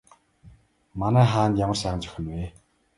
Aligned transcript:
Манай 0.99 1.25
хаанд 1.33 1.55
ямар 1.63 1.77
сайхан 1.81 2.01
зохино 2.03 2.31
вэ? 2.37 2.47